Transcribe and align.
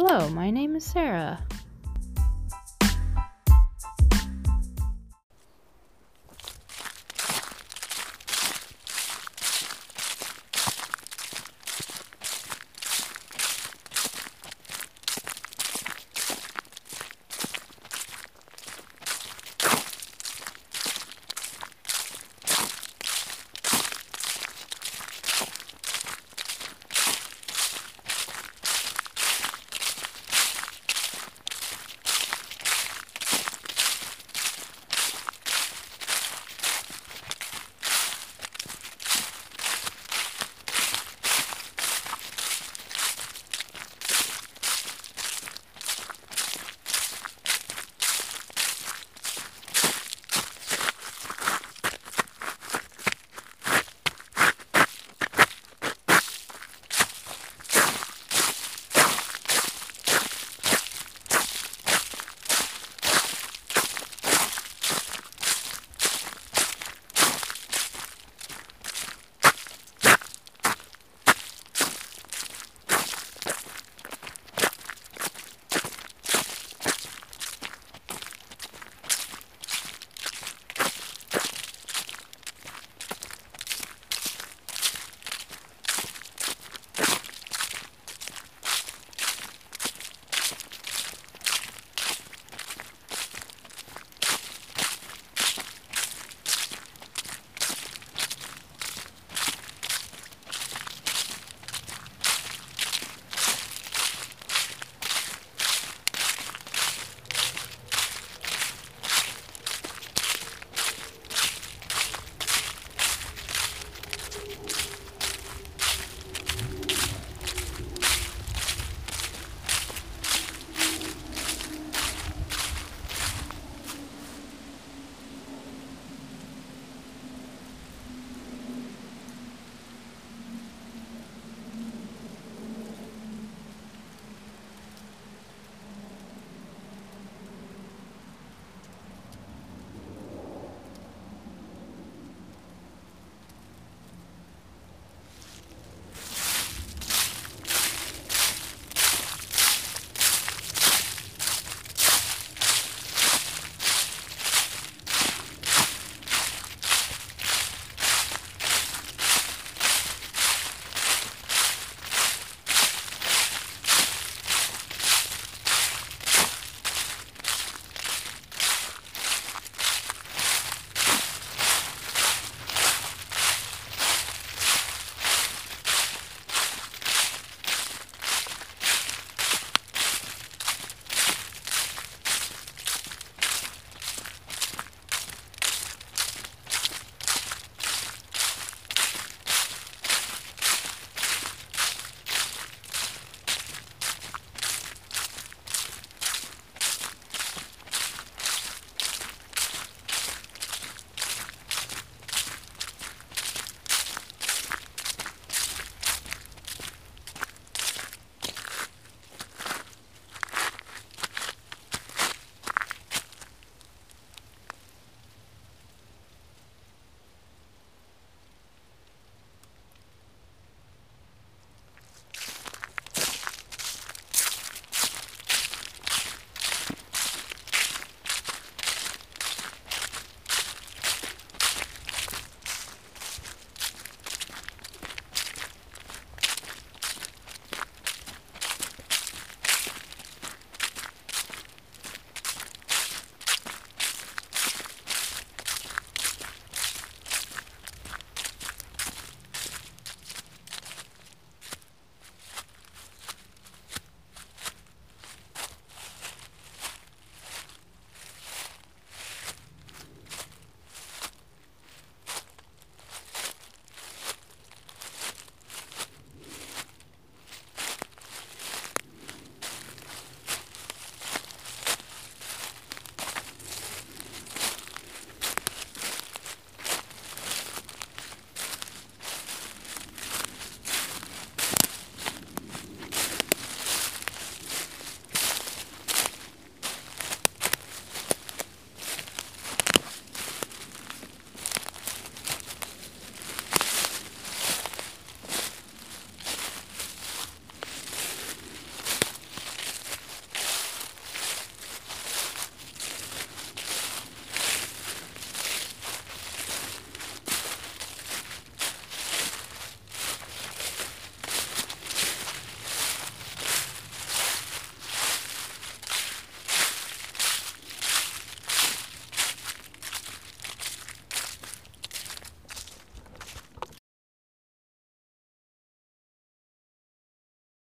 Hello, 0.00 0.28
my 0.28 0.48
name 0.48 0.76
is 0.76 0.84
Sarah. 0.84 1.40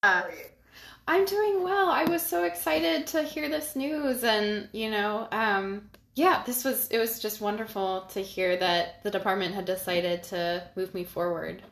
I'm 0.01 1.25
doing 1.25 1.63
well. 1.63 1.89
I 1.89 2.05
was 2.05 2.21
so 2.21 2.43
excited 2.43 3.07
to 3.07 3.23
hear 3.23 3.49
this 3.49 3.75
news, 3.75 4.23
and 4.23 4.69
you 4.71 4.89
know, 4.89 5.27
um, 5.31 5.89
yeah, 6.15 6.43
this 6.45 6.63
was 6.63 6.87
it 6.89 6.99
was 6.99 7.19
just 7.19 7.41
wonderful 7.41 8.01
to 8.13 8.21
hear 8.21 8.55
that 8.57 9.03
the 9.03 9.11
department 9.11 9.53
had 9.53 9.65
decided 9.65 10.23
to 10.23 10.63
move 10.75 10.93
me 10.93 11.03
forward. 11.03 11.63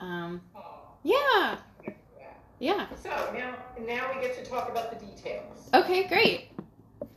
Um, 0.00 0.40
yeah, 1.02 1.56
yeah. 1.82 1.92
yeah. 2.60 2.86
So 3.02 3.10
now, 3.36 3.56
now 3.84 4.10
we 4.14 4.20
get 4.20 4.42
to 4.42 4.48
talk 4.48 4.70
about 4.70 4.90
the 4.98 5.06
details. 5.06 5.68
Okay, 5.74 6.06
great. 6.06 6.50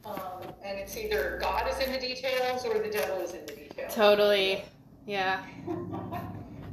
Um, 0.05 0.41
and 0.63 0.79
it's 0.79 0.97
either 0.97 1.37
God 1.41 1.69
is 1.69 1.77
in 1.79 1.91
the 1.91 1.99
details 1.99 2.65
or 2.65 2.79
the 2.79 2.89
devil 2.89 3.17
is 3.17 3.33
in 3.33 3.45
the 3.45 3.53
details. 3.53 3.93
Totally. 3.93 4.63
Yeah. 5.05 5.43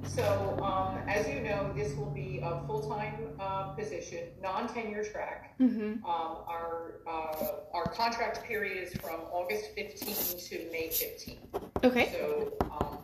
So, 0.07 0.59
um, 0.63 0.99
as 1.09 1.29
you 1.29 1.41
know, 1.41 1.73
this 1.75 1.95
will 1.95 2.11
be 2.11 2.41
a 2.43 2.61
full-time 2.67 3.31
uh, 3.41 3.73
position, 3.73 4.29
non-tenure 4.43 5.05
track. 5.05 5.55
Mm-hmm. 5.61 6.05
Um, 6.05 6.39
our 6.47 7.01
uh, 7.07 7.77
our 7.77 7.85
contract 7.93 8.45
period 8.45 8.87
is 8.87 8.95
from 8.95 9.21
August 9.33 9.71
15 9.75 10.15
to 10.49 10.71
May 10.71 10.89
15. 10.91 11.39
Okay. 11.85 12.13
So 12.13 12.53
um, 12.71 12.99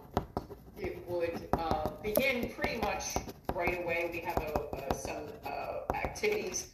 it 0.79 1.03
would 1.09 1.49
uh, 1.59 1.91
begin 2.03 2.51
pretty 2.51 2.81
much 2.81 3.15
right 3.55 3.83
away. 3.83 4.11
We 4.13 4.21
have 4.21 4.39
a, 4.39 4.61
uh, 4.77 4.95
some 4.95 5.25
uh, 5.45 5.95
activities 5.95 6.69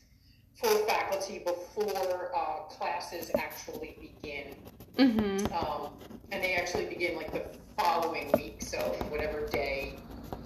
for 0.55 0.69
faculty 0.87 1.41
before 1.41 2.33
uh, 2.35 2.61
classes 2.69 3.31
actually 3.37 3.97
begin. 4.01 4.55
Mm-hmm. 4.99 5.53
Um, 5.53 5.91
and 6.33 6.43
they 6.43 6.55
actually 6.55 6.87
begin 6.87 7.17
like 7.17 7.33
the 7.33 7.45
following 7.79 8.31
week, 8.33 8.63
so 8.63 8.79
whatever 9.11 9.47
day 9.47 9.97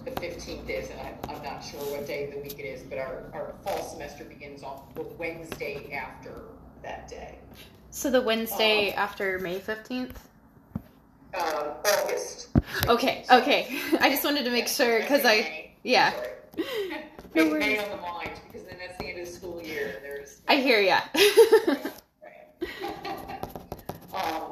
the 0.05 0.11
15th 0.11 0.69
is, 0.69 0.89
and 0.89 0.99
I'm, 0.99 1.35
I'm 1.35 1.43
not 1.43 1.63
sure 1.63 1.79
what 1.91 2.07
day 2.07 2.25
of 2.27 2.33
the 2.33 2.39
week 2.39 2.57
it 2.59 2.63
is, 2.63 2.81
but 2.81 2.97
our, 2.97 3.23
our 3.33 3.53
fall 3.63 3.83
semester 3.83 4.23
begins 4.23 4.63
on 4.63 4.81
the 4.95 5.03
Wednesday 5.03 5.93
after 5.93 6.33
that 6.83 7.07
day. 7.07 7.37
So 7.91 8.09
the 8.09 8.21
Wednesday 8.21 8.91
after 8.93 9.37
May 9.39 9.59
fifteenth. 9.59 10.27
Um, 11.33 11.73
August. 11.85 12.49
Okay. 12.87 13.25
Okay. 13.29 13.79
I 13.99 14.09
just 14.09 14.23
wanted 14.23 14.45
to 14.45 14.51
make 14.51 14.67
sure 14.67 14.99
because 15.01 15.25
I. 15.25 15.71
Yeah. 15.83 16.13
No 17.33 17.45
May, 17.45 17.49
worries. 17.51 17.65
May 17.65 17.79
on 17.79 17.89
the 17.91 17.95
mind, 17.95 18.31
because 18.45 18.67
then 18.67 18.75
that's 18.77 18.97
the 18.97 19.05
end 19.05 19.21
of 19.21 19.25
the 19.25 19.31
school 19.31 19.61
year, 19.63 19.93
and 19.95 20.03
there's. 20.03 20.41
I 20.49 20.57
hear 20.57 20.81
ya. 20.81 20.99
um, 24.13 24.51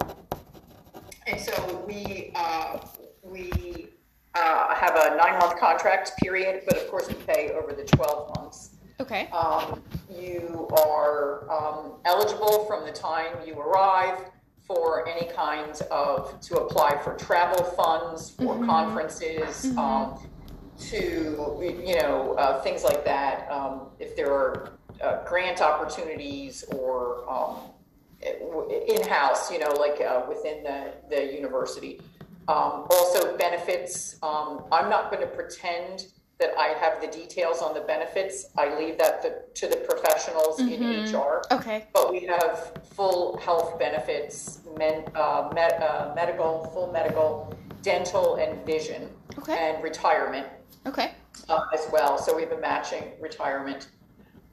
and 1.28 1.42
so 1.42 1.84
we 1.86 2.32
uh, 2.36 2.80
we 3.22 3.89
uh, 4.36 4.76
have 4.76 4.96
a 4.96 5.16
nine 5.18 5.40
month 5.40 5.60
contract 5.60 6.12
period, 6.22 6.64
but 6.68 6.78
of 6.78 6.88
course 6.90 7.08
we 7.08 7.16
pay 7.16 7.52
over 7.52 7.74
the 7.74 7.84
twelve 7.84 8.36
months. 8.38 8.76
okay. 9.00 9.28
Um, 9.32 9.82
you 10.10 10.68
are 10.86 11.50
um, 11.50 11.94
eligible 12.06 12.66
from 12.66 12.86
the 12.86 12.92
time 12.92 13.38
you 13.46 13.54
arrive 13.60 14.20
for 14.68 15.08
any 15.08 15.28
kind 15.32 15.80
of 15.90 16.40
to 16.42 16.60
apply 16.60 16.98
for 17.04 17.16
travel 17.16 17.64
funds 17.64 18.30
for 18.32 18.56
Mhm. 18.56 18.66
conferences. 18.68 19.66
Mhm. 19.66 19.78
Um, 19.78 20.30
to 20.80 21.60
you 21.86 21.96
know 22.02 22.34
uh, 22.38 22.62
things 22.62 22.84
like 22.84 23.04
that. 23.06 23.50
Um, 23.52 23.88
if 24.00 24.16
there 24.16 24.32
are 24.32 24.70
uh, 25.02 25.24
grant 25.26 25.60
opportunities 25.62 26.64
or 26.76 27.30
um, 27.30 27.56
in-house, 28.22 29.52
you 29.52 29.60
know, 29.60 29.72
like 29.72 30.02
uh, 30.02 30.24
within 30.28 30.64
the, 30.64 30.94
the 31.10 31.34
university. 31.34 32.02
Um, 32.50 32.88
also 32.90 33.38
benefits. 33.38 34.16
Um, 34.24 34.64
I'm 34.72 34.90
not 34.90 35.12
going 35.12 35.22
to 35.22 35.28
pretend 35.28 36.08
that 36.40 36.58
I 36.58 36.70
have 36.80 37.00
the 37.00 37.06
details 37.06 37.62
on 37.62 37.76
the 37.76 37.82
benefits. 37.82 38.48
I 38.58 38.76
leave 38.76 38.98
that 38.98 39.22
the, 39.22 39.44
to 39.54 39.68
the 39.68 39.76
professionals 39.76 40.60
in 40.60 40.80
Mhm. 40.82 41.14
HR. 41.14 41.44
Okay. 41.54 41.86
But 41.94 42.12
we 42.12 42.22
have 42.22 42.72
full 42.96 43.38
health 43.38 43.78
benefits, 43.78 44.62
men, 44.78 45.04
uh, 45.14 45.52
med, 45.54 45.74
uh, 45.84 46.12
medical, 46.16 46.66
full 46.74 46.92
medical, 46.92 47.54
dental, 47.84 48.36
and 48.38 48.66
vision, 48.66 49.14
Okay. 49.38 49.56
and 49.56 49.84
retirement 49.84 50.48
Okay. 50.88 51.12
uh, 51.50 51.68
as 51.72 51.88
well. 51.92 52.18
So 52.18 52.36
we 52.36 52.42
have 52.42 52.52
a 52.54 52.58
matching 52.58 53.14
retirement. 53.20 53.90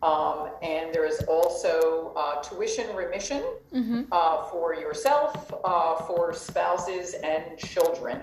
Um, 0.02 0.50
and 0.62 0.94
there 0.94 1.06
is 1.06 1.20
also 1.28 2.12
uh, 2.16 2.42
tuition 2.42 2.94
remission 2.94 3.42
Mm-hmm. 3.74 4.02
uh, 4.12 4.44
for 4.44 4.74
yourself, 4.74 5.52
uh, 5.64 5.96
for 5.96 6.32
spouses, 6.32 7.14
and 7.14 7.58
children. 7.58 8.20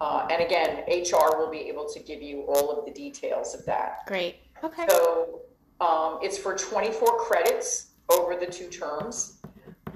Uh, 0.00 0.26
and 0.30 0.42
again, 0.42 0.84
HR 0.88 1.36
will 1.38 1.50
be 1.50 1.68
able 1.68 1.88
to 1.88 2.00
give 2.00 2.22
you 2.22 2.42
all 2.42 2.70
of 2.70 2.84
the 2.84 2.92
details 2.92 3.54
of 3.54 3.64
that. 3.66 4.00
Great. 4.06 4.36
Okay. 4.62 4.86
So 4.88 5.40
um, 5.80 6.18
it's 6.22 6.38
for 6.38 6.54
24 6.56 7.18
credits 7.20 7.92
over 8.08 8.36
the 8.36 8.46
two 8.46 8.68
terms. 8.68 9.40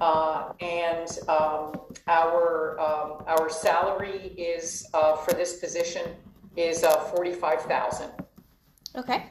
Uh, 0.01 0.53
and 0.61 1.07
um, 1.27 1.79
our 2.07 2.79
um, 2.79 3.23
our 3.27 3.49
salary 3.49 4.33
is 4.37 4.87
uh, 4.93 5.15
for 5.17 5.33
this 5.33 5.59
position 5.59 6.03
is 6.55 6.83
uh, 6.83 6.97
45,000. 7.15 8.09
Okay. 8.95 9.25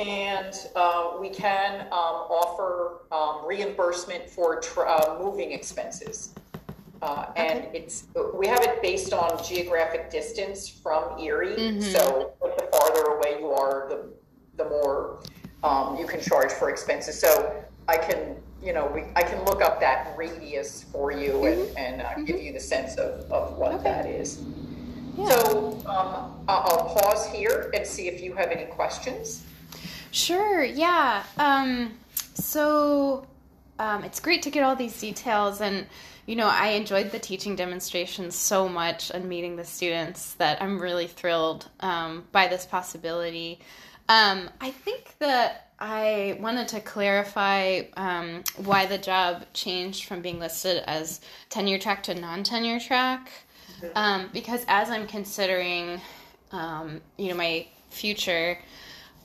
And 0.00 0.54
uh, 0.76 1.16
we 1.20 1.28
can 1.28 1.82
um, 1.82 1.90
offer 1.92 3.02
um, 3.12 3.46
reimbursement 3.46 4.30
for 4.30 4.58
tr 4.60 4.80
uh, 4.86 5.18
moving 5.20 5.52
expenses. 5.52 6.34
Uh, 7.02 7.26
and 7.36 7.66
it's 7.74 8.04
we 8.34 8.46
have 8.46 8.62
it 8.62 8.80
based 8.80 9.12
on 9.12 9.42
geographic 9.44 10.10
distance 10.10 10.68
from 10.68 11.18
Erie. 11.18 11.54
Mhm. 11.56 11.82
So 11.82 12.32
the 12.40 12.66
farther 12.72 13.02
away 13.14 13.40
you 13.40 13.50
are, 13.50 13.88
the 13.90 14.10
the 14.56 14.68
more 14.70 15.20
um, 15.62 15.96
you 15.96 16.06
can 16.06 16.20
charge 16.20 16.50
for 16.52 16.70
expenses. 16.70 17.18
So 17.20 17.62
I 17.86 17.98
can 17.98 18.36
you 18.62 18.72
know 18.72 18.86
we 18.86 19.02
I 19.16 19.22
can 19.22 19.44
look 19.44 19.60
up 19.60 19.80
that 19.80 20.14
radius 20.16 20.84
for 20.84 21.12
you 21.12 21.44
and, 21.44 21.76
and 21.76 22.02
uh, 22.02 22.14
give 22.24 22.40
you 22.40 22.54
the 22.54 22.60
sense 22.60 22.96
of, 22.96 23.30
of 23.30 23.58
what 23.58 23.72
Okay. 23.74 23.82
that 23.84 24.06
is. 24.06 24.40
Yeah. 25.18 25.28
So 25.28 25.78
um, 25.84 26.42
I'll 26.48 26.94
pause 26.96 27.26
here 27.28 27.70
and 27.74 27.86
see 27.86 28.08
if 28.08 28.22
you 28.22 28.32
have 28.34 28.50
any 28.50 28.64
questions. 28.64 29.44
Sure, 30.10 30.64
yeah. 30.64 31.24
Um, 31.38 31.92
so 32.34 33.26
um, 33.78 34.04
it's 34.04 34.20
great 34.20 34.42
to 34.42 34.50
get 34.50 34.62
all 34.62 34.76
these 34.76 34.98
details, 35.00 35.60
and 35.60 35.86
you 36.26 36.36
know, 36.36 36.48
I 36.48 36.68
enjoyed 36.68 37.10
the 37.10 37.18
teaching 37.18 37.56
demonstrations 37.56 38.36
so 38.36 38.68
much 38.68 39.10
and 39.10 39.28
meeting 39.28 39.56
the 39.56 39.64
students 39.64 40.34
that 40.34 40.62
I'm 40.62 40.78
really 40.78 41.06
thrilled 41.06 41.68
um, 41.80 42.24
by 42.30 42.46
this 42.46 42.66
possibility. 42.66 43.60
Um, 44.08 44.50
I 44.60 44.70
think 44.70 45.14
that 45.18 45.70
I 45.78 46.36
wanted 46.40 46.68
to 46.68 46.80
clarify 46.80 47.82
um, 47.96 48.44
why 48.56 48.86
the 48.86 48.98
job 48.98 49.44
changed 49.54 50.04
from 50.04 50.20
being 50.20 50.38
listed 50.38 50.82
as 50.86 51.20
tenure 51.48 51.78
track 51.78 52.02
to 52.04 52.14
non 52.14 52.42
tenure 52.42 52.80
track. 52.80 53.30
Um, 53.94 54.28
because 54.32 54.64
as 54.68 54.90
I'm 54.90 55.06
considering, 55.06 56.00
um, 56.52 57.00
you 57.16 57.28
know, 57.30 57.34
my 57.34 57.66
future, 57.88 58.58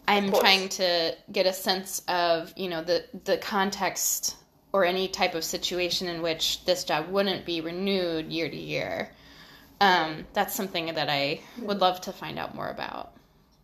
I'm 0.07 0.31
trying 0.31 0.69
to 0.69 1.15
get 1.31 1.45
a 1.45 1.53
sense 1.53 2.01
of, 2.07 2.53
you 2.55 2.69
know, 2.69 2.83
the 2.83 3.05
the 3.23 3.37
context 3.37 4.35
or 4.71 4.85
any 4.85 5.07
type 5.07 5.35
of 5.35 5.43
situation 5.43 6.07
in 6.07 6.21
which 6.21 6.65
this 6.65 6.83
job 6.83 7.07
wouldn't 7.09 7.45
be 7.45 7.61
renewed 7.61 8.31
year 8.31 8.49
to 8.49 8.57
year. 8.57 9.09
Um, 9.79 10.25
that's 10.33 10.53
something 10.53 10.93
that 10.93 11.09
I 11.09 11.41
would 11.61 11.79
love 11.79 12.01
to 12.01 12.11
find 12.11 12.37
out 12.37 12.55
more 12.55 12.69
about. 12.69 13.13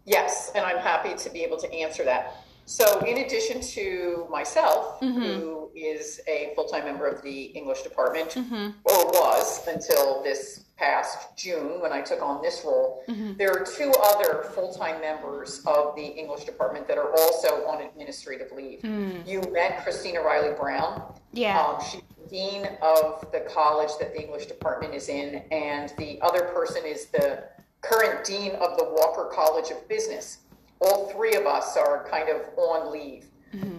Yes, 0.06 0.52
and 0.56 0.66
I'm 0.66 0.78
happy 0.78 1.16
to 1.16 1.30
be 1.30 1.44
able 1.44 1.58
to 1.58 1.74
answer 1.74 2.04
that. 2.06 2.36
So, 2.66 3.00
in 3.02 3.20
addition 3.20 3.62
to 3.62 4.28
myself, 4.30 5.00
mm-hmm. 5.02 5.22
who 5.22 5.72
is 5.76 6.22
a 6.28 6.54
full 6.56 6.66
time 6.66 6.86
member 6.86 7.08
of 7.08 7.22
the 7.22 7.44
English 7.46 7.82
department, 7.82 8.30
mm-hmm. 8.32 8.70
or 8.86 9.06
was 9.08 9.68
until 9.68 10.24
this 10.24 10.66
past 10.78 11.38
June 11.38 11.80
when 11.80 11.94
I 11.94 12.02
took 12.02 12.22
on 12.22 12.42
this 12.42 12.64
role, 12.66 13.04
mm-hmm. 13.08 13.34
there 13.38 13.52
are 13.52 13.64
two 13.64 13.92
other 14.04 14.44
full 14.56 14.74
time 14.74 15.00
members 15.00 15.62
of 15.66 15.96
the 15.96 16.06
English 16.06 16.46
department 16.46 16.88
that 16.88 16.98
are 16.98 17.12
also 17.12 17.66
on 17.68 17.82
administrative 17.82 18.52
leave. 18.52 18.82
Hmm. 18.82 19.18
You 19.26 19.42
met 19.52 19.84
Christina 19.84 20.22
Riley 20.22 20.56
Brown. 20.60 21.14
Yeah. 21.34 21.62
Um, 21.62 21.82
she's 21.84 22.02
the 22.18 22.30
dean 22.30 22.68
of 22.82 23.32
the 23.32 23.42
college 23.54 23.92
that 24.00 24.14
the 24.14 24.22
English 24.22 24.48
department 24.48 24.94
is 24.94 25.10
in, 25.10 25.44
and 25.52 25.94
the 25.98 26.20
other 26.22 26.46
person 26.46 26.84
is 26.86 27.06
the 27.08 27.44
current 27.82 28.26
dean 28.26 28.52
of 28.54 28.78
the 28.78 28.86
Walker 28.86 29.30
College 29.32 29.72
of 29.72 29.88
Business. 29.88 30.40
All 30.82 31.08
three 31.10 31.36
of 31.36 31.46
us 31.46 31.78
are 31.78 32.08
kind 32.10 32.30
of 32.30 32.42
on 32.58 32.92
leave. 32.92 33.26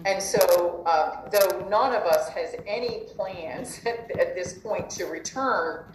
And 0.05 0.21
so, 0.21 0.83
uh, 0.85 1.29
though 1.29 1.67
none 1.67 1.95
of 1.95 2.03
us 2.03 2.29
has 2.29 2.55
any 2.67 3.05
plans 3.15 3.81
at, 3.85 4.11
at 4.19 4.35
this 4.35 4.53
point 4.53 4.89
to 4.91 5.05
return, 5.05 5.85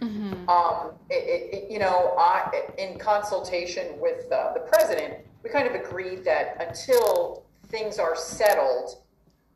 um, 0.49 0.91
it, 1.09 1.53
it, 1.53 1.71
you 1.71 1.79
know, 1.79 2.13
I, 2.17 2.51
in 2.77 2.99
consultation 2.99 3.99
with 3.99 4.29
uh, 4.31 4.53
the 4.53 4.61
president, 4.61 5.15
we 5.43 5.49
kind 5.49 5.67
of 5.67 5.75
agreed 5.75 6.23
that 6.25 6.57
until 6.59 7.45
things 7.67 7.99
are 7.99 8.15
settled, 8.15 8.97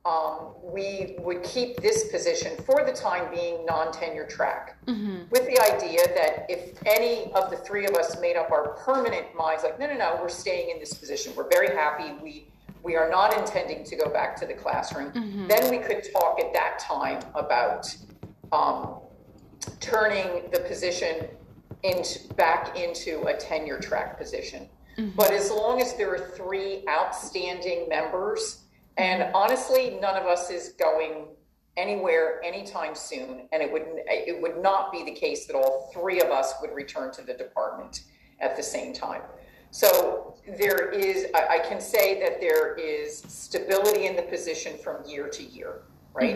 um, 0.05 0.49
we 0.61 1.15
would 1.19 1.43
keep 1.43 1.77
this 1.77 2.11
position 2.11 2.57
for 2.65 2.83
the 2.85 2.91
time 2.91 3.33
being 3.33 3.65
non-tenure 3.65 4.25
track 4.27 4.77
Mm-hmm. 4.87 5.29
with 5.29 5.45
the 5.47 5.57
idea 5.61 6.01
that 6.13 6.45
if 6.49 6.77
any 6.85 7.31
of 7.33 7.49
the 7.49 7.55
three 7.55 7.85
of 7.85 7.95
us 7.95 8.19
made 8.19 8.35
up 8.35 8.51
our 8.51 8.73
permanent 8.83 9.33
minds 9.33 9.63
like 9.63 9.79
no 9.79 9.87
no 9.87 9.93
no 9.97 10.19
we're 10.21 10.27
staying 10.27 10.69
in 10.71 10.77
this 10.79 10.93
position. 10.93 11.31
We're 11.37 11.47
very 11.49 11.73
happy. 11.73 12.11
We 12.21 12.47
we 12.83 12.97
are 12.97 13.09
not 13.09 13.37
intending 13.37 13.85
to 13.85 13.95
go 13.95 14.09
back 14.09 14.35
to 14.41 14.45
the 14.45 14.53
classroom. 14.53 15.11
Mm-hmm. 15.13 15.47
then 15.47 15.71
we 15.71 15.77
could 15.77 16.03
talk 16.11 16.37
at 16.41 16.51
that 16.51 16.79
time 16.79 17.19
about 17.33 17.95
um, 18.51 18.99
turning 19.79 20.49
the 20.51 20.59
position 20.67 21.27
into 21.83 22.27
back 22.33 22.77
into 22.77 23.23
a 23.27 23.33
tenure 23.37 23.79
track 23.79 24.17
position. 24.17 24.67
But 25.15 25.31
as 25.31 25.49
long 25.49 25.81
as 25.81 25.95
there 25.95 26.13
are 26.13 26.19
three 26.19 26.83
outstanding 26.89 27.87
members 27.89 28.62
and 28.97 29.29
honestly 29.33 29.97
none 30.01 30.15
of 30.15 30.25
us 30.25 30.49
is 30.49 30.75
going 30.79 31.27
anywhere 31.77 32.41
anytime 32.43 32.95
soon. 32.95 33.47
And 33.51 33.63
it 33.63 33.71
would 33.71 33.83
it 34.07 34.41
would 34.41 34.61
not 34.61 34.91
be 34.91 35.03
the 35.03 35.11
case 35.11 35.47
that 35.47 35.55
all 35.55 35.89
three 35.93 36.21
of 36.21 36.29
us 36.29 36.53
would 36.61 36.73
return 36.73 37.11
to 37.13 37.21
the 37.21 37.33
department 37.33 38.03
at 38.39 38.55
the 38.55 38.63
same 38.63 38.93
time. 38.93 39.21
So 39.71 40.35
there 40.59 40.89
is 40.91 41.27
i, 41.33 41.57
I 41.57 41.59
can 41.59 41.81
say 41.81 42.19
that 42.21 42.39
there 42.39 42.75
is 42.75 43.19
stability 43.27 44.05
in 44.05 44.15
the 44.15 44.23
position 44.23 44.77
from 44.77 45.03
year 45.05 45.27
to 45.29 45.43
year 45.43 45.81
right? 46.13 46.35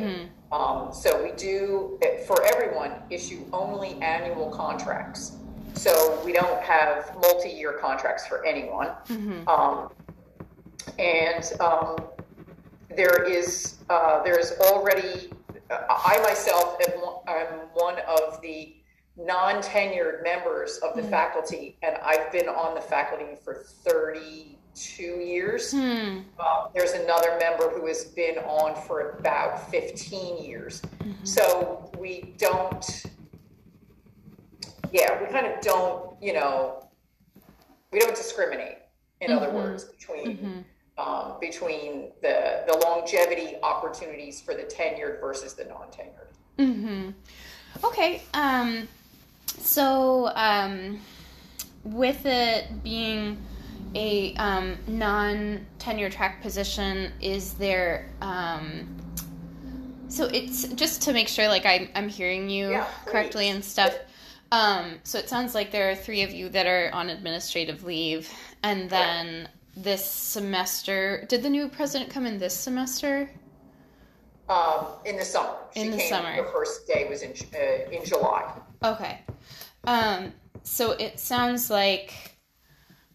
Um, 0.51 0.91
so 0.91 1.23
we 1.23 1.31
do 1.31 1.99
eh, 2.01 2.23
for 2.25 2.43
everyone 2.43 2.93
issue 3.09 3.45
only 3.53 3.93
annual 4.01 4.49
contracts. 4.49 5.37
So 5.75 6.19
we 6.25 6.33
don't 6.33 6.61
have 6.63 7.15
multi-year 7.21 7.73
contracts 7.73 8.25
for 8.25 8.43
anyone. 8.45 8.89
Um, 9.47 9.89
and 10.97 11.51
um, 11.59 11.97
there 12.97 13.23
is 13.23 13.77
uh, 13.89 14.21
there 14.23 14.37
is 14.37 14.53
already 14.59 15.31
uh, 15.69 15.77
I 15.89 16.19
myself 16.23 16.77
am 16.85 16.99
one, 16.99 17.15
I'm 17.27 17.47
one 17.73 17.99
of 18.07 18.41
the 18.41 18.75
non-tenured 19.15 20.23
members 20.23 20.77
of 20.79 20.95
the 20.95 21.03
hmm. 21.03 21.09
faculty, 21.09 21.77
and 21.81 21.95
I've 22.03 22.31
been 22.31 22.49
on 22.49 22.75
the 22.75 22.81
faculty 22.81 23.35
for 23.43 23.55
32 23.55 25.03
years. 25.03 25.73
Uh, 26.39 26.67
there's 26.73 26.91
another 26.91 27.37
member 27.39 27.69
who 27.69 27.87
has 27.87 28.05
been 28.05 28.37
on 28.39 28.75
for 28.87 29.17
about 29.19 29.71
15 29.71 30.43
years. 30.43 30.81
Mm-hmm. 30.81 31.25
So 31.25 31.91
we 31.97 32.35
don't, 32.37 33.05
yeah, 34.91 35.19
we 35.19 35.31
kind 35.31 35.47
of 35.47 35.61
don't, 35.61 36.21
you 36.21 36.33
know, 36.33 36.87
we 37.91 37.99
don't 37.99 38.15
discriminate. 38.15 38.77
In 39.19 39.31
other 39.31 39.47
mm-hmm. 39.47 39.55
words, 39.55 39.85
between 39.85 40.37
mm-hmm. 40.37 40.59
Um, 40.97 41.33
between 41.39 42.11
the 42.21 42.63
the 42.67 42.77
longevity 42.85 43.55
opportunities 43.63 44.41
for 44.41 44.53
the 44.53 44.63
tenured 44.63 45.21
versus 45.21 45.53
the 45.53 45.65
non-tenured. 45.65 46.33
Mm-hmm. 46.57 47.09
Okay. 47.83 48.23
Um, 48.33 48.87
so, 49.59 50.31
um, 50.35 50.99
with 51.83 52.25
it 52.25 52.83
being 52.83 53.37
a 53.95 54.35
um, 54.35 54.77
non 54.87 55.65
tenure 55.79 56.09
track 56.09 56.41
position, 56.41 57.11
is 57.21 57.53
there. 57.53 58.09
Um, 58.21 58.95
so 60.09 60.25
it's 60.25 60.67
just 60.69 61.01
to 61.03 61.13
make 61.13 61.27
sure, 61.27 61.47
like 61.47 61.65
I'm, 61.65 61.89
I'm 61.93 62.07
hearing 62.07 62.49
you 62.49 62.71
Yeah, 62.71 62.87
correctly 63.05 63.49
and 63.49 63.63
stuff. 63.63 63.93
Um, 64.51 64.99
so 65.03 65.19
it 65.19 65.27
sounds 65.27 65.53
like 65.53 65.71
there 65.71 65.91
are 65.91 65.95
three 65.95 66.21
of 66.21 66.31
you 66.31 66.47
that 66.49 66.65
are 66.65 66.89
on 66.93 67.09
administrative 67.09 67.83
leave, 67.83 68.31
and 68.63 68.89
then 68.89 69.49
this 69.83 70.03
semester, 70.03 71.25
did 71.29 71.43
the 71.43 71.49
new 71.49 71.69
president 71.69 72.09
come 72.09 72.25
in 72.25 72.39
this 72.39 72.53
semester? 72.55 73.29
Um, 74.49 74.87
in 75.05 75.17
the 75.17 75.25
summer, 75.25 75.55
she 75.73 75.81
In 75.81 75.91
the 75.91 75.99
summer. 75.99 76.31
Her 76.31 76.45
first 76.45 76.87
day 76.87 77.07
was 77.09 77.21
in 77.21 77.33
uh, 77.53 77.91
in 77.91 78.05
July. 78.05 78.51
Okay. 78.83 79.21
Um, 79.83 80.33
so 80.63 80.91
it 80.93 81.19
sounds 81.19 81.69
like 81.69 82.37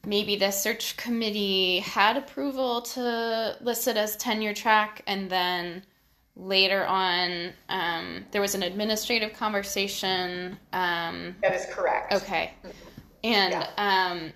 maybe 0.07 0.37
the 0.37 0.51
search 0.51 0.97
committee 0.97 1.81
had 1.81 2.17
approval 2.17 2.83
to 2.83 3.57
list 3.61 3.89
it 3.89 3.97
as 3.97 4.17
tenure 4.17 4.55
track, 4.55 5.03
and 5.07 5.29
then 5.31 5.83
later 6.37 6.87
on, 6.87 7.53
um, 7.69 8.25
there 8.31 8.41
was 8.41 8.55
an 8.55 8.63
administrative 8.63 9.33
conversation. 9.33 10.59
Um, 10.73 11.37
That 11.43 11.55
is 11.55 11.67
correct. 11.71 12.13
okay. 12.13 12.53
And 13.25 13.69
um, 13.79 14.33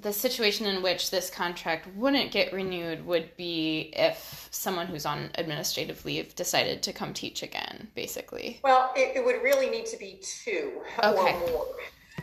the 0.00 0.12
situation 0.12 0.66
in 0.66 0.82
which 0.82 1.10
this 1.10 1.28
contract 1.30 1.86
wouldn't 1.94 2.30
get 2.30 2.52
renewed 2.52 3.04
would 3.04 3.36
be 3.36 3.92
if 3.94 4.48
someone 4.50 4.86
who's 4.86 5.04
on 5.04 5.30
administrative 5.34 6.04
leave 6.04 6.34
decided 6.34 6.82
to 6.82 6.92
come 6.92 7.12
teach 7.12 7.42
again, 7.42 7.88
basically. 7.94 8.60
Well, 8.64 8.92
it, 8.96 9.16
it 9.16 9.24
would 9.24 9.42
really 9.42 9.68
need 9.68 9.86
to 9.86 9.98
be 9.98 10.18
two 10.22 10.80
Okay. 11.02 11.34
or 11.34 11.40
more 11.40 11.66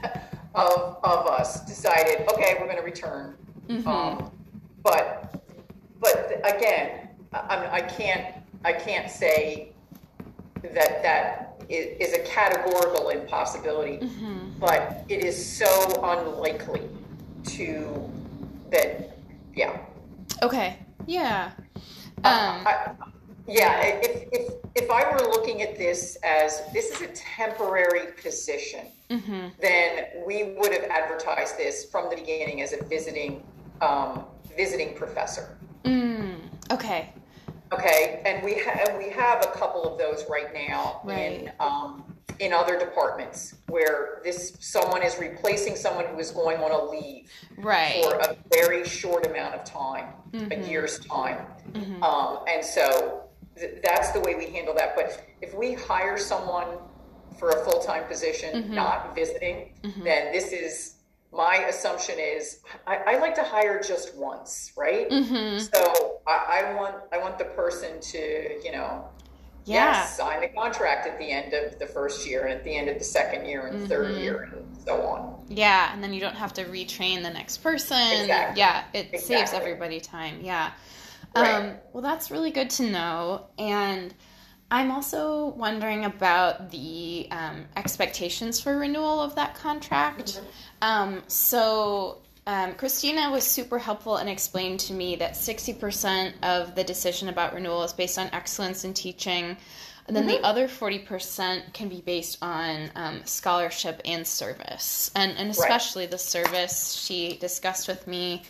of, 0.55 0.97
of 1.03 1.27
us 1.27 1.65
decided, 1.65 2.27
okay, 2.33 2.55
we're 2.59 2.65
going 2.65 2.77
to 2.77 2.83
return. 2.83 3.35
Mm-hmm. 3.67 3.87
Um, 3.87 4.31
but 4.81 5.43
but 5.99 6.39
again, 6.43 7.09
I, 7.33 7.67
I 7.73 7.81
can't 7.81 8.35
I 8.63 8.71
can't 8.71 9.09
say 9.11 9.73
that 10.61 11.03
that 11.03 11.61
is 11.69 12.13
a 12.13 12.19
categorical 12.19 13.09
impossibility, 13.09 13.97
Mm-hmm. 13.97 14.59
but 14.59 15.03
it 15.09 15.25
is 15.25 15.35
so 15.43 15.67
unlikely 16.03 16.87
to 17.47 18.09
that 18.71 19.17
yeah 19.55 19.77
Okay. 20.43 20.77
Yeah. 21.07 21.51
Um, 22.23 22.67
I, 22.67 22.91
yeah, 23.47 23.81
if, 24.03 24.27
if, 24.31 24.53
if 24.75 24.91
I 24.91 25.09
were 25.11 25.19
looking 25.31 25.61
at 25.63 25.75
this 25.77 26.15
as 26.23 26.61
this 26.73 26.91
is 26.91 27.01
a 27.01 27.07
temporary 27.13 28.11
position, 28.21 28.87
Mm-hmm. 29.09 29.47
then 29.61 30.05
we 30.27 30.55
would 30.59 30.73
have 30.73 30.83
advertised 30.91 31.57
this 31.57 31.85
from 31.89 32.09
the 32.09 32.17
beginning 32.17 32.61
as 32.61 32.73
a 32.73 32.83
visiting 32.83 33.41
um, 33.81 34.25
visiting 34.57 34.93
professor. 34.95 35.57
mm, 35.85 36.35
okay. 36.71 37.13
Okay, 37.71 38.21
and 38.25 38.43
we 38.43 38.55
ha- 38.55 38.79
and 38.89 38.97
we 38.97 39.09
have 39.09 39.43
a 39.45 39.51
couple 39.57 39.83
of 39.89 39.97
those 39.97 40.25
right 40.29 40.53
now 40.53 40.99
in 41.05 41.07
Right. 41.45 41.53
um, 41.61 42.03
in 42.39 42.53
other 42.53 42.77
departments 42.77 43.55
where 43.67 44.21
this 44.23 44.55
someone 44.59 45.01
is 45.01 45.17
replacing 45.17 45.75
someone 45.75 46.05
who 46.05 46.19
is 46.19 46.31
going 46.31 46.57
on 46.57 46.71
a 46.71 46.83
leave 46.91 47.29
Right. 47.57 48.03
for 48.03 48.15
a 48.15 48.35
very 48.51 48.87
short 48.87 49.25
amount 49.25 49.55
of 49.55 49.63
time, 49.63 50.13
a 50.51 50.67
year's 50.67 50.99
time. 50.99 51.45
Um, 52.03 52.39
and 52.47 52.63
so 52.63 53.23
th- 53.57 53.81
that's 53.83 54.11
the 54.11 54.19
way 54.19 54.35
we 54.35 54.45
handle 54.51 54.73
that. 54.75 54.95
But 54.95 55.23
if 55.41 55.55
we 55.55 55.73
hire 55.73 56.17
someone 56.17 56.67
for 57.39 57.49
a 57.49 57.63
full 57.65 57.79
time 57.81 58.03
position, 58.07 58.73
not 58.73 59.15
visiting, 59.15 59.73
then 60.03 60.31
this 60.31 60.51
is 60.51 60.93
my 61.33 61.57
assumption 61.67 62.15
is 62.19 62.59
I, 62.87 62.97
I 63.07 63.17
like 63.19 63.35
to 63.35 63.43
hire 63.43 63.81
just 63.81 64.15
once, 64.15 64.71
right? 64.77 65.09
Mm-hmm. 65.09 65.59
So 65.59 66.19
I, 66.27 66.63
I 66.69 66.73
want 66.75 66.95
I 67.11 67.17
want 67.17 67.37
the 67.37 67.45
person 67.45 67.99
to 67.99 68.63
you 68.63 68.71
know 68.71 69.05
Yeah. 69.67 69.91
yes, 69.91 70.17
sign 70.17 70.41
the 70.41 70.47
contract 70.47 71.07
at 71.07 71.17
the 71.19 71.29
end 71.29 71.53
of 71.53 71.77
the 71.79 71.85
first 71.87 72.25
year 72.27 72.43
and 72.45 72.53
at 72.53 72.63
the 72.63 72.75
end 72.75 72.89
of 72.89 72.97
the 72.97 73.03
second 73.03 73.45
year 73.45 73.67
and 73.67 73.87
third 73.87 74.13
Mm-hmm. 74.13 74.21
year 74.21 74.43
and 74.53 74.77
so 74.85 75.01
on. 75.01 75.45
Yeah, 75.49 75.91
and 75.93 76.01
then 76.03 76.13
you 76.13 76.21
don't 76.21 76.35
have 76.35 76.53
to 76.53 76.65
retrain 76.65 77.21
the 77.23 77.29
next 77.29 77.57
person. 77.57 77.97
Exactly. 77.97 78.59
Yeah, 78.59 78.85
it 78.93 79.19
saves 79.19 79.53
everybody 79.53 79.99
time. 79.99 80.39
Yeah. 80.41 80.71
Right. 81.35 81.53
Um, 81.55 81.75
well, 81.93 82.01
that's 82.01 82.31
really 82.31 82.51
good 82.51 82.69
to 82.71 82.89
know. 82.89 83.47
And 83.57 84.13
I'm 84.71 84.91
also 84.91 85.47
wondering 85.47 86.05
about 86.05 86.71
the 86.71 87.27
um, 87.31 87.65
expectations 87.75 88.59
for 88.59 88.77
renewal 88.77 89.19
of 89.21 89.35
that 89.35 89.55
contract. 89.55 90.41
Um, 90.81 91.23
so, 91.27 92.21
um, 92.47 92.73
Christina 92.75 93.29
was 93.29 93.45
super 93.45 93.77
helpful 93.77 94.15
and 94.15 94.29
explained 94.29 94.79
to 94.81 94.93
me 94.93 95.17
that 95.17 95.33
60% 95.33 96.31
of 96.43 96.75
the 96.75 96.83
decision 96.83 97.27
about 97.27 97.53
renewal 97.53 97.83
is 97.83 97.91
based 97.91 98.17
on 98.17 98.29
excellence 98.31 98.85
in 98.85 98.93
teaching. 98.93 99.57
And 100.07 100.15
then 100.15 100.25
the 100.25 100.39
other 100.41 100.69
40% 100.69 101.73
can 101.73 101.89
be 101.89 101.99
based 101.99 102.37
on 102.41 102.89
um, 102.95 103.21
scholarship 103.25 104.01
and 104.05 104.25
service. 104.25 105.11
And, 105.13 105.37
and 105.37 105.51
especially 105.51 106.05
the 106.05 106.17
service 106.17 106.93
she 106.93 107.35
discussed 107.35 107.89
with 107.89 108.07
me. 108.07 108.43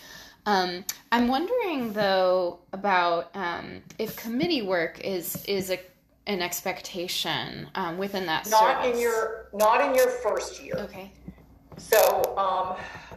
Um, 0.45 0.85
I'm 1.11 1.27
wondering 1.27 1.93
though 1.93 2.59
about 2.73 3.35
um, 3.35 3.81
if 3.97 4.15
committee 4.15 4.61
work 4.61 5.01
is 5.03 5.43
is 5.45 5.71
a, 5.71 5.79
an 6.27 6.41
expectation 6.41 7.67
um, 7.75 7.97
within 7.97 8.27
that 8.27 8.49
Not 8.49 8.83
service. 8.83 8.95
in 8.95 9.01
your 9.01 9.49
not 9.53 9.81
in 9.81 9.93
your 9.93 10.07
first 10.07 10.63
year. 10.63 10.75
okay. 10.77 11.11
So, 11.77 12.35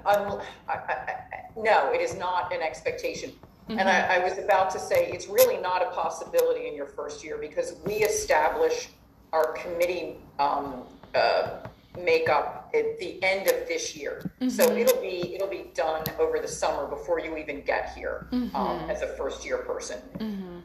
um, 0.06 0.40
I, 0.68 0.72
I, 0.72 1.14
no, 1.56 1.92
it 1.92 2.00
is 2.00 2.16
not 2.16 2.52
an 2.52 2.62
expectation. 2.62 3.32
And 3.68 3.88
I, 3.88 4.16
I 4.16 4.18
was 4.18 4.36
about 4.36 4.70
to 4.70 4.80
say 4.80 5.10
it's 5.12 5.28
really 5.28 5.56
not 5.56 5.80
a 5.80 5.90
possibility 5.90 6.66
in 6.66 6.74
your 6.74 6.86
first 6.86 7.22
year 7.22 7.38
because 7.38 7.76
we 7.86 7.94
establish 7.94 8.88
our 9.32 9.52
committee 9.52 10.16
um, 10.40 10.82
uh, 11.14 11.60
makeup 11.96 12.70
at 12.74 12.98
the 12.98 13.22
end 13.22 13.48
of 13.48 13.68
this 13.68 13.96
year. 13.96 14.32
So 14.48 14.72
it'll 14.76 15.00
be 15.00 15.34
it'll 15.34 15.48
be 15.48 15.70
done 15.74 16.04
over 16.18 16.40
the 16.40 16.48
summer 16.48 16.86
before 16.86 17.20
you 17.20 17.36
even 17.36 17.62
get 17.62 17.92
here 17.94 18.26
um, 18.54 18.90
as 18.90 19.02
a 19.02 19.08
first 19.08 19.44
year 19.44 19.58
person. 19.58 19.98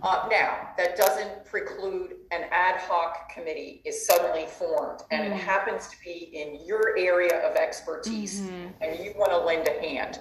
Uh, 0.01 0.27
now, 0.29 0.69
that 0.77 0.95
doesn't 0.97 1.45
preclude 1.45 2.15
an 2.31 2.45
ad 2.51 2.77
hoc 2.79 3.29
committee 3.33 3.81
is 3.85 4.05
suddenly 4.05 4.45
formed 4.45 5.01
and 5.11 5.25
it 5.25 5.35
happens 5.35 5.87
to 5.87 5.95
be 6.03 6.29
in 6.33 6.65
your 6.65 6.97
area 6.97 7.39
of 7.49 7.55
expertise 7.55 8.41
and 8.81 8.99
you 8.99 9.13
want 9.17 9.31
to 9.31 9.37
lend 9.37 9.67
a 9.67 9.79
hand. 9.87 10.19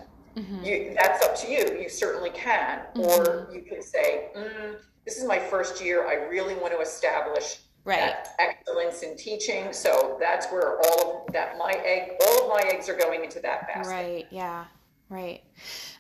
You, 0.65 0.95
that's 0.97 1.25
up 1.25 1.37
to 1.37 1.51
you. 1.51 1.79
You 1.81 1.89
certainly 1.89 2.31
can. 2.31 2.81
Or 2.97 3.49
you 3.53 3.63
can 3.63 3.81
say, 3.83 4.31
mm, 4.37 4.75
this 5.05 5.17
is 5.17 5.25
my 5.25 5.39
first 5.39 5.83
year. 5.85 6.07
I 6.09 6.15
really 6.29 6.55
want 6.57 6.73
to 6.73 6.81
establish 6.81 7.59
Right. 7.85 8.15
excellence 8.39 9.03
in 9.03 9.15
teaching. 9.17 9.71
So 9.73 10.17
that's 10.19 10.47
where 10.51 10.79
all 10.81 11.25
of 11.27 11.33
that, 11.35 11.59
my 11.59 11.73
egg, 11.85 12.13
all 12.27 12.45
of 12.45 12.49
my 12.49 12.69
eggs 12.71 12.89
are 12.89 12.97
going 12.97 13.23
into 13.23 13.41
that 13.41 13.69
basket. 13.69 13.93
Right. 13.93 14.27
Yeah. 14.31 14.65
Right. 15.11 15.43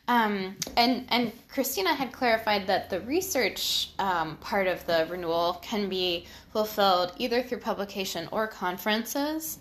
Um, 0.06 0.56
and 0.76 1.06
and 1.08 1.32
Christina 1.49 1.94
had 1.94 2.12
clarified 2.12 2.66
that 2.66 2.90
the 2.90 3.00
research 3.00 3.90
um, 3.99 4.37
part 4.37 4.66
of 4.66 4.84
the 4.87 5.06
renewal 5.08 5.54
can 5.62 5.88
be 5.88 6.26
fulfilled 6.52 7.12
either 7.18 7.42
through 7.42 7.61
publication 7.61 8.28
or 8.30 8.46
conferences. 8.46 9.58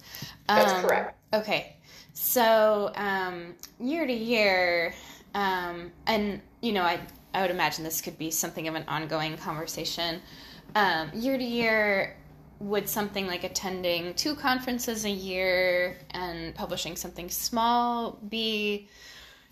That's 0.54 0.74
Um, 0.74 0.82
correct. 0.82 1.18
Okay. 1.34 1.78
So 2.14 2.92
um, 2.96 3.56
year 3.80 4.06
to 4.06 4.14
year, 4.14 4.94
um, 5.34 5.92
and 6.08 6.42
you 6.62 6.74
know, 6.74 6.84
I 6.84 7.00
I 7.34 7.42
would 7.42 7.52
imagine 7.52 7.84
this 7.84 8.02
could 8.02 8.18
be 8.18 8.30
something 8.30 8.68
of 8.68 8.76
an 8.76 8.84
ongoing 8.88 9.38
conversation. 9.38 10.22
Um, 10.76 11.10
year 11.14 11.38
to 11.38 11.44
year, 11.44 12.18
would 12.60 12.88
something 12.88 13.28
like 13.28 13.44
attending 13.44 14.14
two 14.16 14.36
conferences 14.36 15.06
a 15.06 15.10
year 15.10 15.98
and 16.12 16.54
publishing 16.56 16.96
something 16.96 17.30
small 17.30 18.20
be, 18.30 18.88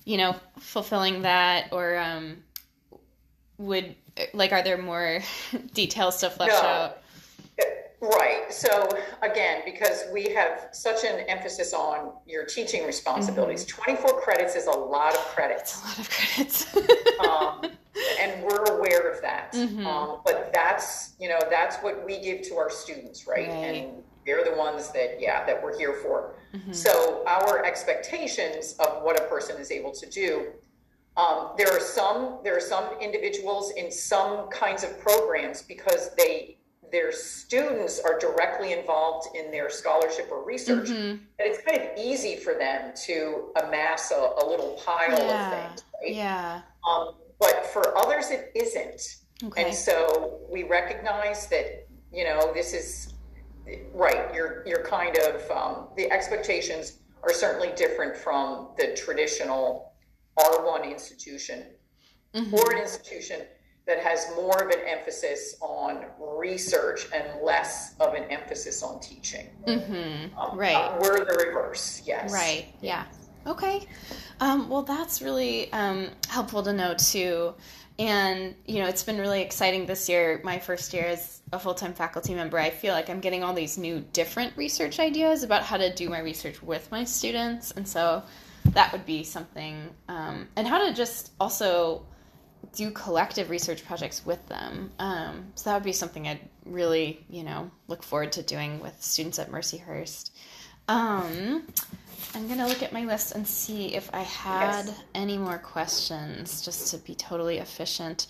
you 0.06 0.18
know, 0.18 0.36
fulfilling 0.60 1.22
that, 1.24 1.72
or 1.72 1.98
um, 1.98 2.38
would 3.58 3.96
like 4.34 4.52
are 4.52 4.64
there 4.64 4.78
more 4.78 5.22
details 5.74 6.20
to 6.22 6.30
flesh 6.30 6.50
No. 6.50 6.56
out? 6.56 6.98
Right. 8.02 8.52
So 8.52 8.90
again, 9.22 9.62
because 9.64 10.06
we 10.12 10.24
have 10.30 10.70
such 10.72 11.04
an 11.04 11.20
emphasis 11.30 11.72
on 11.72 12.14
your 12.26 12.46
teaching 12.46 12.84
responsibilities, 12.88 13.64
24 13.66 14.20
credits 14.22 14.56
is 14.56 14.66
a 14.66 14.72
lot 14.72 15.14
of 15.14 15.20
credits. 15.28 15.80
A 15.84 15.88
lot 15.88 16.00
of 16.00 16.10
credits. 16.10 16.76
um, 17.20 17.72
and 18.20 18.44
we're 18.44 18.64
aware 18.76 19.08
of 19.12 19.22
that. 19.22 19.54
Mhm. 19.54 19.86
Um, 19.86 20.22
but 20.26 20.52
that's 20.52 21.14
you 21.20 21.30
know 21.30 21.40
that's 21.52 21.76
what 21.78 22.04
we 22.04 22.20
give 22.20 22.42
to 22.48 22.56
our 22.56 22.72
students, 22.72 23.28
right? 23.28 23.48
Right. 23.48 23.56
And 23.56 24.04
they're 24.26 24.44
the 24.44 24.56
ones 24.56 24.92
that 24.92 25.20
yeah 25.20 25.46
that 25.46 25.62
we're 25.62 25.78
here 25.78 25.94
for. 25.94 26.36
Mhm. 26.54 26.76
So 26.76 27.24
our 27.28 27.64
expectations 27.66 28.76
of 28.80 29.04
what 29.04 29.20
a 29.20 29.24
person 29.26 29.58
is 29.60 29.72
able 29.72 29.92
to 29.92 30.06
do. 30.06 30.54
Um, 31.18 31.52
there 31.58 31.72
are 31.72 31.80
some 31.80 32.40
there 32.44 32.56
are 32.56 32.62
some 32.76 32.86
individuals 33.02 33.72
in 33.72 33.92
some 33.92 34.48
kinds 34.50 34.84
of 34.84 35.00
programs 35.00 35.62
because 35.62 36.14
they 36.16 36.58
their 36.92 37.12
students 37.14 38.02
are 38.02 38.20
directly 38.20 38.74
involved 38.74 39.34
in 39.36 39.50
their 39.50 39.70
scholarship 39.70 40.28
or 40.30 40.44
research 40.44 40.90
Mhm. 40.90 41.12
and 41.12 41.22
it's 41.40 41.62
kind 41.62 41.82
of 41.82 41.98
easy 41.98 42.36
for 42.36 42.54
them 42.56 42.94
to 43.06 43.54
amass 43.64 44.12
a, 44.12 44.16
a 44.42 44.46
little 44.46 44.72
pile 44.86 45.18
Yeah. 45.18 45.48
of 45.48 45.54
things 45.70 45.84
right 46.02 46.12
Yeah. 46.14 46.62
um, 46.88 47.16
but 47.40 47.66
for 47.68 47.98
others, 47.98 48.30
it 48.30 48.52
isn't. 48.54 49.02
Okay. 49.44 49.64
And 49.64 49.74
so 49.74 50.42
we 50.50 50.62
recognize 50.64 51.48
that, 51.48 51.88
you 52.12 52.24
know, 52.26 52.52
this 52.54 52.74
is 52.74 53.14
right. 53.94 54.34
You're, 54.34 54.64
you're 54.66 54.84
kind 54.84 55.18
of, 55.18 55.50
um, 55.52 55.88
the 55.96 56.12
expectations 56.12 56.98
are 57.24 57.34
certainly 57.34 57.72
different 57.76 58.16
from 58.18 58.70
the 58.78 58.94
traditional 58.96 59.94
R1 60.38 60.90
institution 60.92 61.66
Mhm. 62.34 62.54
or 62.54 62.72
an 62.74 62.82
institution 62.82 63.42
that 63.86 64.00
has 64.00 64.28
more 64.36 64.64
of 64.64 64.70
an 64.72 64.80
emphasis 64.88 65.56
on 65.60 66.06
research 66.18 67.08
and 67.14 67.42
less 67.44 67.94
of 68.00 68.14
an 68.14 68.24
emphasis 68.32 68.82
on 68.84 69.00
teaching. 69.02 69.50
Mhm. 69.68 70.38
Um, 70.38 70.58
Right. 70.58 70.74
uh, 70.76 70.98
we're 71.02 71.26
the 71.26 71.34
reverse, 71.46 72.02
yes. 72.06 72.32
Right. 72.32 72.68
Yeah. 72.80 73.04
Okay. 73.46 73.86
Um, 74.40 74.70
well, 74.70 74.84
that's 74.84 75.22
really 75.22 75.72
um, 75.74 76.10
helpful 76.30 76.64
to 76.64 76.72
know 76.74 76.94
too. 76.94 77.54
And 78.00 78.56
you 78.66 78.80
know, 78.82 78.88
it's 78.88 79.04
been 79.04 79.20
really 79.20 79.42
exciting 79.42 79.86
this 79.86 80.08
year. 80.08 80.40
My 80.44 80.58
first 80.60 80.94
year 80.94 81.06
as 81.08 81.41
a 81.54 81.60
full-time 81.60 81.94
faculty 81.94 82.34
member, 82.34 82.58
I 82.58 82.70
feel 82.70 82.94
like 82.94 83.10
I'm 83.10 83.20
getting 83.20 83.44
all 83.44 83.54
these 83.54 83.78
new, 83.78 84.00
different 84.14 84.56
research 84.56 85.00
ideas 85.00 85.44
about 85.44 85.64
how 85.64 85.78
to 85.78 85.94
do 85.94 86.10
my 86.10 86.20
research 86.20 86.62
with 86.64 86.90
my 86.92 87.04
students, 87.04 87.72
and 87.72 87.88
so 87.88 88.24
that 88.66 88.92
would 88.92 89.06
be 89.06 89.24
something. 89.24 89.90
Um, 90.08 90.48
and 90.56 90.68
how 90.68 90.86
to 90.88 90.94
just 90.94 91.32
also 91.40 92.06
do 92.76 92.92
collective 92.92 93.50
research 93.50 93.86
projects 93.86 94.26
with 94.26 94.46
them. 94.48 94.92
Um, 95.00 95.52
so 95.56 95.70
that 95.70 95.76
would 95.76 95.84
be 95.84 95.94
something 95.94 96.28
I'd 96.28 96.40
really, 96.66 97.26
you 97.30 97.44
know, 97.44 97.70
look 97.88 98.04
forward 98.04 98.32
to 98.34 98.44
doing 98.44 98.80
with 98.80 99.02
students 99.04 99.40
at 99.40 99.52
Mercyhurst. 99.52 100.30
Um, 100.88 101.68
I'm 102.34 102.48
gonna 102.48 102.68
look 102.68 102.82
at 102.84 102.94
my 102.94 103.04
list 103.04 103.34
and 103.34 103.46
see 103.46 103.94
if 103.96 104.10
I 104.14 104.22
had 104.22 104.86
Yes. 104.86 105.04
any 105.14 105.38
more 105.38 105.58
questions, 105.58 106.62
just 106.62 106.92
to 106.92 106.98
be 106.98 107.14
totally 107.16 107.58
efficient. 107.58 108.28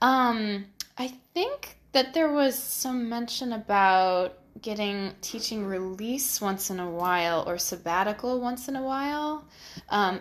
Um, 0.00 0.66
I 0.98 1.14
think 1.34 1.78
that 1.92 2.14
there 2.14 2.30
was 2.30 2.56
some 2.56 3.08
mention 3.08 3.52
about 3.52 4.38
getting 4.62 5.12
teaching 5.22 5.64
release 5.66 6.40
once 6.40 6.70
in 6.70 6.80
a 6.80 6.90
while 6.90 7.44
or 7.46 7.58
sabbatical 7.58 8.40
once 8.40 8.68
in 8.68 8.76
a 8.76 8.82
while. 8.82 9.44
Um, 9.88 10.20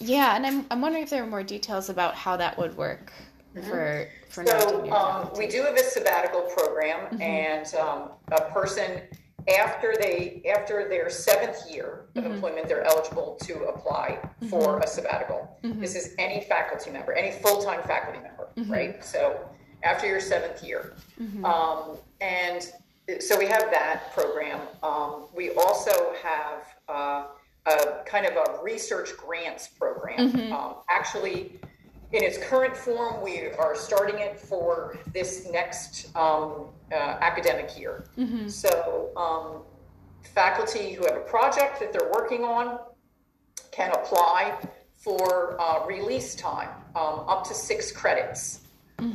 yeah, 0.00 0.36
and 0.36 0.46
I'm 0.46 0.66
I'm 0.70 0.80
wondering 0.80 1.02
if 1.04 1.10
there 1.10 1.22
are 1.22 1.26
more 1.26 1.42
details 1.42 1.88
about 1.88 2.14
how 2.14 2.36
that 2.36 2.58
would 2.58 2.76
work 2.76 3.12
for 3.54 4.08
for 4.28 4.44
So 4.46 4.90
um, 4.92 5.30
we 5.36 5.48
do 5.48 5.62
have 5.62 5.74
a 5.74 5.82
sabbatical 5.82 6.42
program, 6.42 7.20
and 7.20 7.66
um, 7.74 8.10
a 8.32 8.42
person 8.52 9.02
after 9.58 9.94
they 9.98 10.42
after 10.56 10.88
their 10.88 11.10
seventh 11.10 11.70
year 11.70 12.04
of 12.16 12.24
employment, 12.26 12.68
they're 12.68 12.84
eligible 12.84 13.38
to 13.42 13.64
apply 13.64 14.18
for 14.50 14.78
a 14.80 14.86
sabbatical. 14.86 15.58
This 15.62 15.96
is 15.96 16.14
any 16.18 16.44
faculty 16.44 16.90
member, 16.90 17.12
any 17.12 17.32
full 17.40 17.62
time 17.62 17.82
faculty 17.84 18.20
member, 18.20 18.48
right? 18.70 19.02
So 19.04 19.48
after 19.82 20.06
your 20.06 20.20
seventh 20.20 20.62
year, 20.62 20.94
um, 21.44 21.96
and 22.20 22.72
so 23.20 23.38
we 23.38 23.46
have 23.46 23.70
that 23.70 24.12
program. 24.14 24.60
Um, 24.82 25.24
we 25.34 25.50
also 25.50 26.12
have. 26.22 26.74
Uh, 26.88 27.26
a 27.66 28.02
kind 28.06 28.24
of 28.24 28.32
a 28.34 28.62
research 28.62 29.10
grants 29.16 29.68
program. 29.68 30.18
Um, 30.52 30.74
actually, 30.88 31.60
in 32.12 32.24
its 32.24 32.38
current 32.38 32.76
form, 32.76 33.22
we 33.22 33.48
are 33.58 33.76
starting 33.76 34.18
it 34.20 34.40
for 34.40 34.96
this 35.12 35.46
next 35.50 36.14
um, 36.16 36.66
uh, 36.90 36.94
academic 37.20 37.78
year. 37.78 38.04
So, 38.48 39.10
um, 39.16 39.62
faculty 40.34 40.92
who 40.92 41.04
have 41.04 41.16
a 41.16 41.20
project 41.20 41.80
that 41.80 41.92
they're 41.92 42.10
working 42.12 42.44
on 42.44 42.78
can 43.70 43.90
apply 43.92 44.56
for 44.96 45.60
uh, 45.60 45.86
release 45.86 46.34
time 46.34 46.70
um, 46.96 47.20
up 47.28 47.46
to 47.48 47.54
six 47.54 47.92
credits. 47.92 48.60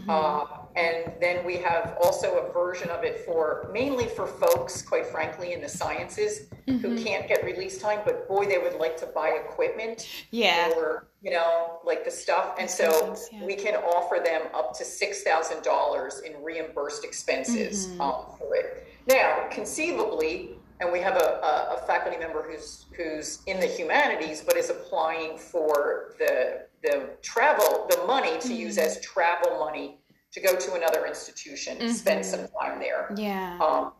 Uh, 0.08 0.46
and 0.76 1.12
then 1.20 1.46
we 1.46 1.58
have 1.58 1.98
also 2.02 2.38
a 2.38 2.54
version 2.54 2.90
of 2.90 3.04
it 3.04 3.20
for 3.26 3.70
mainly 3.74 4.08
for 4.08 4.26
folks, 4.26 4.82
quite 4.82 5.06
frankly, 5.06 5.54
in 5.54 5.62
the 5.62 5.68
sciences 5.70 6.48
who 6.68 6.98
can't 7.04 7.28
get 7.28 7.44
release 7.44 7.82
time, 7.82 8.00
but 8.06 8.28
boy, 8.28 8.46
they 8.46 8.58
would 8.58 8.76
like 8.76 8.96
to 8.98 9.06
buy 9.08 9.30
equipment 9.30 10.08
Yeah. 10.32 10.72
or 10.76 11.08
you 11.22 11.32
know, 11.32 11.80
like 11.86 12.04
the 12.04 12.12
stuff. 12.12 12.56
And 12.60 12.70
so 12.70 13.16
yeah. 13.32 13.46
we 13.46 13.56
can 13.56 13.76
offer 13.76 14.22
them 14.24 14.44
up 14.54 14.78
to 14.78 14.84
six 14.86 15.24
thousand 15.24 15.64
dollars 15.64 16.20
in 16.26 16.42
reimbursed 16.44 17.04
expenses 17.04 17.88
Mm-hmm. 17.88 18.02
um, 18.02 18.26
for 18.38 18.56
it. 18.56 18.88
Now, 19.08 19.48
conceivably, 19.52 20.58
and 20.80 20.92
we 20.92 21.00
have 21.00 21.16
a, 21.16 21.20
a, 21.20 21.76
a 21.78 21.88
faculty 21.88 22.18
member 22.18 22.42
who's 22.44 22.86
who's 22.96 23.40
in 23.48 23.60
the 23.60 23.68
humanities, 23.68 24.42
but 24.46 24.56
is 24.58 24.70
applying 24.70 25.38
for 25.38 26.14
the 26.20 26.66
the 26.82 27.10
travel, 27.22 27.88
the 27.90 28.04
money 28.06 28.40
to 28.42 28.54
use 28.54 28.78
Mm-hmm. 28.78 28.86
as 28.88 29.02
travel 29.02 29.58
money 29.60 30.00
to 30.34 30.42
go 30.42 30.56
to 30.56 30.74
another 30.74 31.06
institution 31.06 31.78
and 31.80 31.96
spend 31.96 32.26
some 32.26 32.48
time 32.60 32.80
there 32.80 33.14
Yeah. 33.16 33.58
um, 33.60 33.94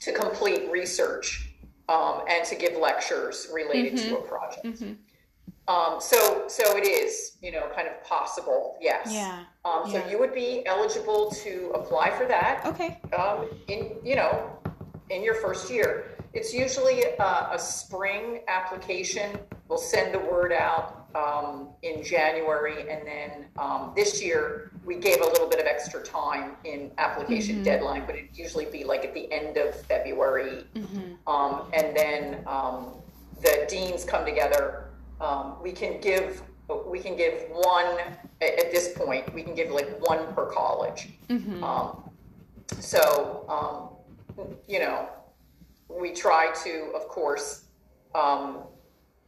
to 0.00 0.12
complete 0.12 0.70
research 0.70 1.50
um, 1.88 2.22
and 2.28 2.44
to 2.46 2.54
give 2.54 2.76
lectures 2.76 3.48
related 3.52 3.96
to 3.98 4.18
a 4.18 4.20
Mm-hmm. 4.20 4.28
project. 4.28 4.82
Um, 5.68 5.96
so, 6.00 6.44
so 6.46 6.76
it 6.76 6.86
is, 6.86 7.38
you 7.42 7.50
know, 7.50 7.68
kind 7.74 7.88
of 7.88 8.00
possible, 8.04 8.76
yes. 8.80 9.08
Yeah. 9.12 9.44
Um, 9.64 9.90
so 9.90 10.06
you 10.08 10.16
would 10.20 10.32
be 10.34 10.64
eligible 10.66 11.30
to 11.42 11.72
apply 11.74 12.10
for 12.10 12.24
that 12.26 12.62
Okay. 12.66 13.00
um, 13.18 13.48
in, 13.66 13.96
you 14.04 14.14
know, 14.14 14.48
in 15.10 15.22
your 15.22 15.34
first 15.34 15.70
year. 15.70 16.16
It's 16.32 16.52
usually 16.52 17.02
a, 17.02 17.48
a 17.52 17.58
spring 17.58 18.40
application. 18.48 19.38
We'll 19.68 19.78
send 19.78 20.12
the 20.12 20.18
word 20.18 20.52
out 20.52 21.08
um, 21.14 21.68
in 21.82 22.04
January, 22.04 22.90
and 22.90 23.06
then 23.06 23.46
um, 23.58 23.92
this 23.96 24.22
year 24.22 24.70
we 24.84 24.96
gave 24.96 25.20
a 25.20 25.24
little 25.24 25.48
bit 25.48 25.60
of 25.60 25.66
extra 25.66 26.02
time 26.02 26.52
in 26.64 26.90
application 26.98 27.62
deadline, 27.62 28.04
but 28.06 28.14
it'd 28.14 28.36
usually 28.36 28.66
be 28.66 28.84
like 28.84 29.04
at 29.04 29.14
the 29.14 29.30
end 29.32 29.56
of 29.56 29.74
February, 29.82 30.64
um, 31.26 31.62
and 31.72 31.96
then 31.96 32.42
um, 32.46 32.92
the 33.42 33.66
deans 33.68 34.04
come 34.04 34.24
together. 34.24 34.90
Um, 35.20 35.56
we 35.62 35.72
can 35.72 36.00
give 36.00 36.42
we 36.86 36.98
can 36.98 37.16
give 37.16 37.44
one 37.50 37.98
at, 38.40 38.72
this 38.72 38.92
point. 38.96 39.32
We 39.32 39.42
can 39.42 39.54
give 39.54 39.70
like 39.70 40.00
one 40.00 40.34
per 40.34 40.46
college. 40.46 41.10
Mm-hmm. 41.28 41.62
Um, 41.62 42.10
so 42.80 43.44
um, 43.48 43.95
you 44.68 44.78
know, 44.80 45.08
we 45.88 46.12
try 46.12 46.52
to, 46.64 46.92
of 46.94 47.08
course, 47.08 47.64
um, 48.14 48.58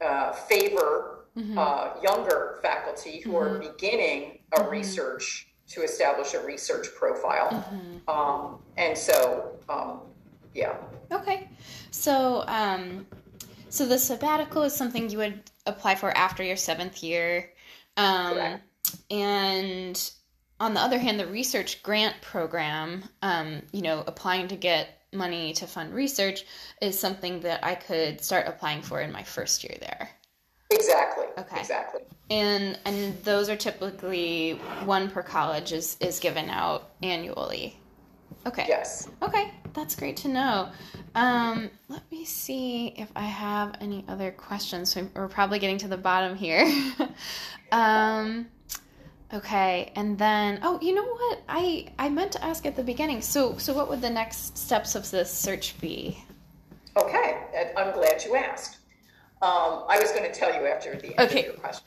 uh, 0.01 0.33
favor 0.33 1.14
Mm-hmm. 1.37 1.57
uh, 1.57 1.90
younger 2.03 2.59
faculty 2.62 3.21
who 3.21 3.37
are 3.37 3.59
beginning 3.61 4.40
a 4.57 4.61
Mm-hmm. 4.61 4.71
research 4.71 5.47
to 5.68 5.83
establish 5.83 6.35
a 6.35 6.44
research 6.44 6.88
profile. 6.97 7.51
Mm-hmm. 7.51 8.11
Um, 8.11 8.59
and 8.77 8.99
so, 8.99 9.53
um, 9.68 10.01
yeah. 10.53 10.75
Okay. 11.12 11.49
So, 11.92 12.42
um, 12.49 13.07
so 13.68 13.87
the 13.87 13.99
sabbatical 13.99 14.64
is 14.64 14.75
something 14.75 15.11
you 15.11 15.18
would 15.18 15.42
apply 15.66 15.94
for 15.94 16.11
after 16.16 16.42
your 16.42 16.57
seventh 16.57 17.05
year. 17.05 17.51
Um, 17.97 18.35
Correct. 18.35 18.64
and 19.12 20.11
on 20.59 20.75
the 20.75 20.81
other 20.81 20.99
hand, 20.99 21.21
the 21.21 21.27
research 21.29 21.85
grant 21.85 22.16
program, 22.21 23.05
um, 23.23 23.62
you 23.71 23.83
know, 23.83 24.03
applying 24.09 24.49
to 24.49 24.57
get 24.57 24.88
money 25.12 25.53
to 25.55 25.66
fund 25.66 25.94
research 25.94 26.44
is 26.81 26.99
something 26.99 27.40
that 27.40 27.64
I 27.64 27.75
could 27.75 28.21
start 28.21 28.47
applying 28.47 28.83
for 28.83 29.01
in 29.01 29.12
my 29.12 29.23
first 29.23 29.64
year 29.64 29.77
there. 29.81 30.11
Exactly. 30.71 31.27
Okay. 31.38 31.61
Exactly. 31.61 32.03
And 32.31 32.79
and 32.85 33.23
those 33.25 33.49
are 33.49 33.57
typically 33.57 34.53
one 34.85 35.11
per 35.11 35.23
college 35.23 35.73
is 35.73 35.97
is 36.01 36.21
given 36.21 36.51
out 36.51 36.90
annually. 37.03 37.79
Okay. 38.47 38.66
Yes. 38.68 39.09
Okay, 39.23 39.53
that's 39.73 39.94
great 39.94 40.16
to 40.18 40.29
know. 40.29 40.71
Um, 41.14 41.71
let 41.88 42.11
me 42.11 42.25
see 42.25 42.88
if 42.97 43.11
I 43.16 43.25
have 43.25 43.75
any 43.81 44.05
other 44.09 44.31
questions. 44.31 44.97
We're 45.14 45.29
probably 45.29 45.59
getting 45.59 45.79
to 45.79 45.88
the 45.88 45.97
bottom 45.97 46.37
here. 46.37 46.66
um, 47.73 48.47
okay, 49.33 49.93
and 49.97 50.19
then 50.19 50.61
oh, 50.62 50.79
you 50.81 50.95
know 50.95 51.05
what? 51.05 51.43
I 51.49 51.88
I 51.99 52.09
meant 52.09 52.33
to 52.33 52.45
ask 52.45 52.67
at 52.67 52.77
the 52.77 52.83
beginning. 52.83 53.23
So 53.23 53.57
so 53.59 53.73
what 53.73 53.88
would 53.88 54.01
the 54.01 54.11
next 54.11 54.57
steps 54.59 54.95
of 54.95 55.11
this 55.11 55.31
search 55.31 55.81
be? 55.81 56.19
Okay. 56.97 57.45
I'm 57.77 57.93
glad 57.93 58.25
you 58.25 58.37
asked. 58.37 58.79
Um, 59.41 59.85
I 59.88 59.99
was 60.01 60.11
going 60.11 60.25
to 60.25 60.33
tell 60.33 60.53
you 60.53 60.67
after 60.67 60.97
the 60.97 61.19
end 61.19 61.31
Okay. 61.31 61.41
of 61.41 61.47
your 61.47 61.55
question. 61.55 61.85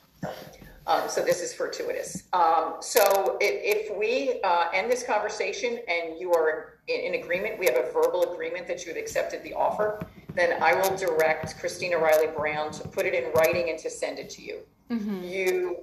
Um, 0.86 1.02
so 1.08 1.22
this 1.22 1.42
is 1.42 1.52
fortuitous. 1.54 2.24
Um, 2.32 2.76
so 2.80 3.36
if, 3.40 3.88
if 3.90 3.96
we 3.96 4.40
uh, 4.42 4.64
end 4.72 4.90
this 4.90 5.04
conversation 5.04 5.78
and 5.86 6.18
you 6.18 6.32
are 6.32 6.78
in, 6.88 7.14
in 7.14 7.22
agreement, 7.22 7.58
we 7.58 7.66
have 7.66 7.76
a 7.76 7.92
verbal 7.92 8.32
agreement 8.32 8.66
that 8.66 8.84
you 8.84 8.88
have 8.88 8.96
accepted 8.96 9.42
the 9.44 9.52
offer, 9.54 10.00
then 10.34 10.60
I 10.62 10.74
will 10.74 10.96
direct 10.96 11.58
Christina 11.60 11.98
Riley 11.98 12.28
Brown 12.34 12.72
to 12.72 12.88
put 12.88 13.06
it 13.06 13.14
in 13.14 13.30
writing 13.32 13.68
and 13.70 13.78
to 13.80 13.90
send 13.90 14.18
it 14.18 14.30
to 14.30 14.42
you. 14.42 14.60
You 15.22 15.78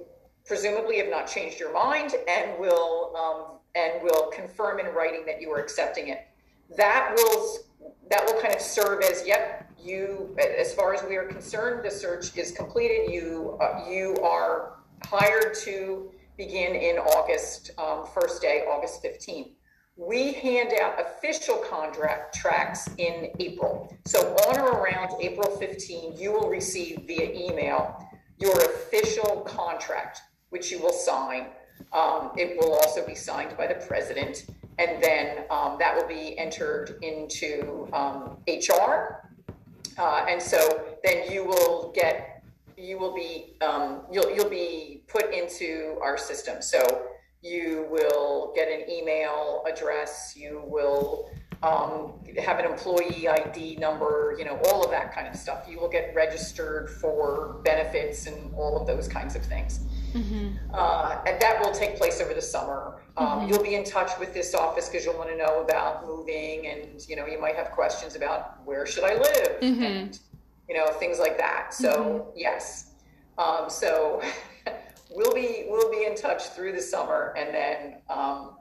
presumably 0.50 0.96
have 0.96 1.08
not 1.08 1.28
changed 1.28 1.60
your 1.60 1.72
mind 1.72 2.12
and 2.26 2.58
will 2.58 3.14
um, 3.16 3.58
and 3.76 4.02
will 4.02 4.32
confirm 4.32 4.80
in 4.80 4.86
writing 4.86 5.24
that 5.24 5.40
you 5.40 5.48
are 5.52 5.60
accepting 5.60 6.08
it. 6.08 6.26
That 6.76 7.14
will 7.14 7.58
that 8.10 8.26
will 8.26 8.42
kind 8.42 8.52
of 8.52 8.60
serve 8.60 9.00
as 9.04 9.24
yep 9.24 9.70
you 9.78 10.36
as 10.58 10.74
far 10.74 10.92
as 10.92 11.04
we 11.08 11.14
are 11.14 11.22
concerned 11.22 11.84
the 11.84 11.90
search 11.90 12.36
is 12.36 12.50
completed. 12.50 13.12
You 13.12 13.56
uh, 13.60 13.84
you 13.88 14.16
are 14.24 14.80
hired 15.04 15.54
to 15.62 16.10
begin 16.36 16.74
in 16.74 16.96
august 16.98 17.70
um, 17.78 18.04
first 18.12 18.42
day 18.42 18.64
august 18.68 19.02
15th 19.04 19.52
we 19.96 20.32
hand 20.32 20.72
out 20.80 21.00
official 21.00 21.56
contract 21.56 22.34
tracks 22.34 22.88
in 22.98 23.30
april. 23.38 23.94
So 24.04 24.34
on 24.48 24.58
or 24.58 24.82
around 24.82 25.12
april 25.22 25.56
15 25.56 26.16
you 26.18 26.32
will 26.32 26.50
receive 26.50 27.02
via 27.06 27.30
email 27.32 28.04
your 28.40 28.56
official 28.56 29.42
contract 29.42 30.22
which 30.50 30.70
you 30.70 30.78
will 30.78 30.92
sign 30.92 31.46
um, 31.92 32.30
it 32.36 32.56
will 32.58 32.74
also 32.74 33.04
be 33.06 33.14
signed 33.14 33.56
by 33.56 33.66
the 33.66 33.74
president 33.86 34.46
and 34.78 35.02
then 35.02 35.44
um, 35.50 35.76
that 35.78 35.96
will 35.96 36.06
be 36.06 36.38
entered 36.38 36.98
into 37.02 37.88
um, 37.92 38.36
hr 38.46 39.20
uh, 40.00 40.24
and 40.28 40.40
so 40.40 40.86
then 41.04 41.30
you 41.30 41.44
will 41.44 41.92
get, 41.94 42.42
you 42.76 42.98
will 42.98 43.14
be, 43.14 43.56
um, 43.60 44.00
you'll, 44.10 44.34
you'll 44.34 44.48
be 44.48 45.02
put 45.08 45.32
into 45.32 45.98
our 46.02 46.16
system. 46.16 46.62
So 46.62 47.06
you 47.42 47.86
will 47.90 48.52
get 48.54 48.68
an 48.68 48.88
email 48.90 49.62
address, 49.70 50.34
you 50.36 50.62
will 50.66 51.30
um, 51.62 52.14
have 52.42 52.58
an 52.58 52.64
employee 52.64 53.28
ID 53.28 53.76
number, 53.76 54.34
you 54.38 54.46
know, 54.46 54.58
all 54.66 54.82
of 54.82 54.90
that 54.90 55.14
kind 55.14 55.28
of 55.28 55.36
stuff. 55.36 55.66
You 55.68 55.78
will 55.78 55.88
get 55.88 56.14
registered 56.14 56.88
for 56.88 57.60
benefits 57.62 58.26
and 58.26 58.54
all 58.54 58.80
of 58.80 58.86
those 58.86 59.06
kinds 59.06 59.36
of 59.36 59.44
things. 59.44 59.80
Uh, 60.74 61.20
and 61.26 61.40
that 61.40 61.60
will 61.60 61.72
take 61.72 61.96
place 61.96 62.20
over 62.20 62.34
the 62.34 62.42
summer. 62.42 63.02
Um, 63.16 63.48
You'll 63.48 63.62
be 63.62 63.74
in 63.74 63.84
touch 63.84 64.10
with 64.18 64.32
this 64.32 64.54
office 64.54 64.88
because 64.88 65.04
you'll 65.04 65.16
want 65.18 65.30
to 65.30 65.36
know 65.36 65.62
about 65.62 66.06
moving, 66.06 66.66
and 66.66 67.04
you 67.08 67.16
know 67.16 67.26
you 67.26 67.40
might 67.40 67.56
have 67.56 67.70
questions 67.72 68.16
about 68.16 68.64
where 68.64 68.86
should 68.86 69.04
I 69.04 69.14
live, 69.14 69.58
and 69.62 70.18
you 70.68 70.76
know 70.76 70.86
things 70.92 71.18
like 71.18 71.36
that. 71.38 71.74
So 71.74 72.32
yes, 72.36 72.92
um, 73.36 73.68
so 73.68 74.22
we'll 75.10 75.34
be 75.34 75.66
we'll 75.68 75.90
be 75.90 76.06
in 76.06 76.14
touch 76.14 76.50
through 76.50 76.72
the 76.72 76.82
summer, 76.82 77.34
and 77.36 77.54
then 77.54 77.96
um, 78.08 78.56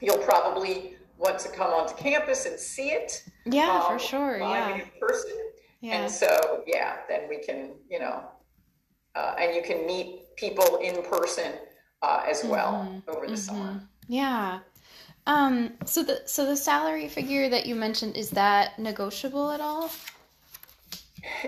you'll 0.00 0.18
probably 0.18 0.96
want 1.18 1.38
to 1.40 1.48
come 1.48 1.72
onto 1.72 1.94
campus 1.94 2.46
and 2.46 2.58
see 2.58 2.90
it. 2.90 3.24
Yeah, 3.44 3.80
um, 3.80 3.92
for 3.92 3.98
sure. 3.98 4.38
Yeah. 4.38 4.74
in 4.74 4.82
person. 5.00 5.32
Yeah. 5.80 6.02
And 6.02 6.10
so, 6.10 6.64
yeah, 6.66 6.96
then 7.08 7.28
we 7.28 7.38
can, 7.38 7.72
you 7.90 8.00
know, 8.00 8.24
uh, 9.14 9.34
and 9.38 9.54
you 9.54 9.62
can 9.62 9.86
meet 9.86 10.22
people 10.36 10.76
in 10.82 11.02
person 11.04 11.52
uh, 12.02 12.22
as 12.28 12.44
well 12.44 13.02
over 13.08 13.26
the 13.26 13.36
summer. 13.36 13.80
Yeah. 14.08 14.60
Um, 15.26 15.72
so 15.84 16.02
the 16.04 16.22
so 16.26 16.46
the 16.46 16.56
salary 16.56 17.08
figure 17.08 17.48
that 17.48 17.66
you 17.66 17.74
mentioned 17.74 18.16
is 18.16 18.30
that 18.30 18.78
negotiable 18.78 19.50
at 19.50 19.60
all? 19.60 19.90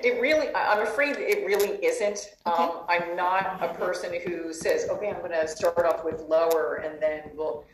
It 0.03 0.21
really, 0.21 0.49
I'm 0.57 0.83
afraid 0.83 1.17
it 1.19 1.47
really 1.47 1.79
isn't. 1.85 2.35
Okay. 2.47 2.63
Um, 2.65 2.81
I'm 2.89 3.15
not 3.15 3.63
a 3.63 3.73
person 3.75 4.13
who 4.27 4.53
says, 4.53 4.89
okay, 4.91 5.11
I'm 5.11 5.19
going 5.21 5.31
to 5.31 5.47
start 5.47 5.79
off 5.87 6.05
with 6.05 6.21
lower 6.23 6.83
and 6.85 7.01
then 7.01 7.31
we'll. 7.35 7.65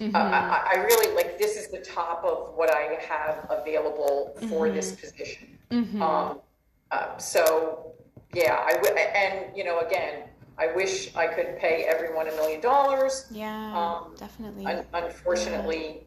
Mm-hmm. 0.00 0.16
Uh, 0.16 0.18
I, 0.18 0.72
I 0.74 0.78
really 0.80 1.14
like 1.14 1.38
this 1.38 1.56
is 1.56 1.68
the 1.70 1.78
top 1.78 2.24
of 2.24 2.54
what 2.56 2.74
I 2.74 2.98
have 3.08 3.46
available 3.48 4.32
for 4.48 4.66
Mm-hmm. 4.66 4.74
this 4.74 4.92
position. 4.96 5.58
Um, 5.70 6.40
uh, 6.90 7.16
so, 7.18 7.92
yeah, 8.34 8.58
I 8.66 8.72
w- 8.72 8.94
and 8.96 9.56
you 9.56 9.62
know, 9.62 9.78
again, 9.80 10.24
I 10.62 10.66
wish 10.76 11.14
I 11.16 11.26
could 11.26 11.58
pay 11.58 11.84
everyone 11.84 12.28
a 12.28 12.32
million 12.40 12.60
dollars. 12.60 13.26
Yeah, 13.30 13.76
Um, 13.78 14.14
definitely. 14.16 14.64
Un- 14.66 14.86
unfortunately, 14.94 16.06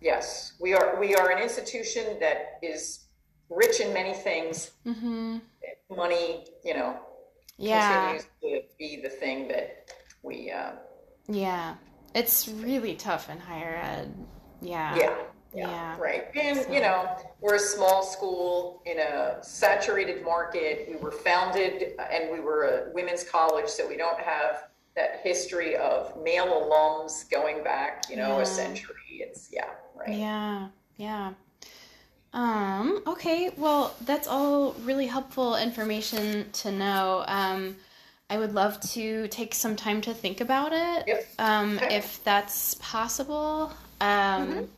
yes, 0.00 0.52
we 0.60 0.74
are 0.74 0.88
we 1.00 1.14
are 1.16 1.30
an 1.30 1.42
institution 1.42 2.04
that 2.20 2.58
is 2.62 3.06
rich 3.50 3.80
in 3.80 3.92
many 3.92 4.14
things. 4.14 4.70
mm-hmm. 4.86 5.38
Money, 5.90 6.44
you 6.64 6.74
know, 6.74 6.98
Yeah, 7.58 8.18
continues 8.18 8.26
to 8.42 8.60
be 8.78 9.00
the 9.02 9.08
thing 9.08 9.48
that 9.48 9.66
we, 10.22 10.50
uh, 10.50 10.72
yeah. 11.28 11.74
It's 12.14 12.48
really 12.48 12.94
tough 12.94 13.28
in 13.30 13.38
higher 13.38 13.76
ed. 13.76 14.14
Yeah. 14.60 14.96
yeah, 14.96 15.14
yeah, 15.56 15.68
Yeah. 15.68 15.96
right. 15.98 16.24
And 16.36 16.58
you 16.72 16.80
know, 16.80 17.08
we're 17.40 17.54
a 17.56 17.58
small 17.58 18.02
school 18.02 18.82
in 18.86 18.98
a 18.98 19.38
saturated 19.42 20.24
market. 20.24 20.86
We 20.88 20.96
were 20.96 21.10
founded, 21.12 21.94
and 21.98 22.30
we 22.30 22.40
were 22.40 22.64
a 22.64 22.92
women's 22.94 23.24
college, 23.24 23.68
so 23.68 23.88
we 23.88 23.96
don't 23.96 24.20
have 24.20 24.68
that 24.94 25.20
history 25.22 25.76
of 25.76 26.16
male 26.22 26.46
alums 26.46 27.28
going 27.30 27.62
back, 27.62 28.04
you 28.10 28.16
know, 28.16 28.36
Yeah. 28.36 28.42
a 28.42 28.46
century. 28.46 28.94
It's 29.10 29.48
yeah, 29.52 29.70
right. 29.94 30.14
Yeah, 30.14 30.68
yeah. 30.96 31.32
Um, 32.32 33.02
okay, 33.06 33.50
well, 33.56 33.94
that's 34.04 34.26
all 34.28 34.72
really 34.84 35.06
helpful 35.06 35.56
information 35.56 36.50
to 36.52 36.70
know. 36.70 37.24
Um, 37.26 37.76
I 38.28 38.36
would 38.38 38.52
love 38.54 38.78
to 38.92 39.28
take 39.28 39.54
some 39.54 39.76
time 39.76 40.00
to 40.02 40.12
think 40.12 40.40
about 40.40 40.72
it. 40.72 41.04
Yep. 41.06 41.26
Um, 41.38 41.76
Okay. 41.78 41.96
if 41.96 42.22
that's 42.24 42.74
possible. 42.74 43.72
Um, 44.00 44.68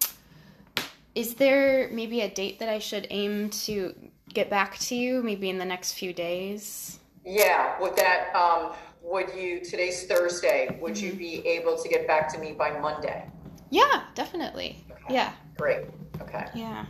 is 1.19 1.35
there 1.35 1.89
maybe 1.91 2.21
a 2.21 2.31
date 2.31 2.61
that 2.61 2.69
I 2.69 2.79
should 2.79 3.09
aim 3.11 3.51
to 3.67 3.93
get 4.33 4.49
back 4.49 4.79
to 4.79 4.95
you, 4.95 5.21
maybe 5.21 5.51
in 5.51 5.59
the 5.59 5.65
next 5.65 5.95
few 5.95 6.13
days? 6.13 7.01
Yeah, 7.27 7.79
would 7.81 7.97
that, 7.97 8.33
um, 8.37 8.73
would 9.03 9.29
you, 9.37 9.59
today's 9.65 10.07
Thursday, 10.07 10.79
would 10.81 10.97
you 10.97 11.11
Mm-hmm. 11.11 11.19
be 11.19 11.47
able 11.49 11.77
to 11.77 11.89
get 11.89 12.07
back 12.07 12.33
to 12.35 12.39
me 12.39 12.53
by 12.53 12.79
Monday? 12.79 13.29
Yeah, 13.71 14.05
definitely. 14.15 14.85
Yeah, 15.11 15.33
Great, 15.57 15.87
okay. 16.23 16.47
yeah. 16.55 16.87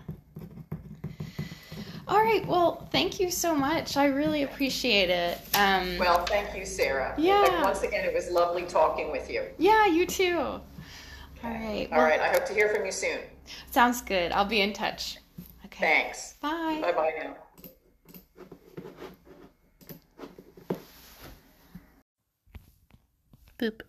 All 2.07 2.21
right, 2.23 2.47
well, 2.47 2.87
thank 2.93 3.19
you 3.21 3.31
so 3.31 3.55
much. 3.55 3.97
I 3.97 4.07
really 4.07 4.43
appreciate 4.43 5.09
it. 5.09 5.39
Um, 5.55 5.97
Well, 5.99 6.25
thank 6.27 6.55
you, 6.55 6.67
Sarah. 6.67 7.15
Yeah. 7.17 7.41
Like, 7.41 7.65
Once 7.65 7.83
again, 7.83 8.05
it 8.05 8.13
was 8.15 8.29
lovely 8.31 8.65
talking 8.65 9.11
with 9.11 9.31
you. 9.31 9.45
Yeah, 9.57 9.87
you 9.87 10.05
too. 10.05 10.37
All 10.39 10.61
right. 11.45 11.89
All 11.93 12.03
right, 12.03 12.21
I 12.21 12.29
hope 12.29 12.45
to 12.47 12.53
hear 12.53 12.69
from 12.75 12.85
you 12.85 12.93
soon. 12.93 13.21
Sounds 13.71 14.01
good. 14.01 14.33
I'll 14.33 14.45
be 14.45 14.61
in 14.61 14.73
touch. 14.73 15.19
Okay. 15.67 15.81
Thanks. 15.81 16.35
Bye. 16.41 16.79
Bye 16.83 16.93
bye 16.93 17.13
now. 17.23 17.37
Boop. 23.59 23.83